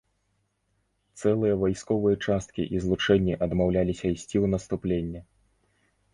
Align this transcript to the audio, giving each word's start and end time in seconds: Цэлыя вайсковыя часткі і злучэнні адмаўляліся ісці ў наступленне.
Цэлыя 1.19 1.55
вайсковыя 1.63 2.17
часткі 2.31 2.65
і 2.77 2.81
злучэнні 2.87 3.33
адмаўляліся 3.49 4.05
ісці 4.15 4.37
ў 4.43 4.55
наступленне. 4.57 5.19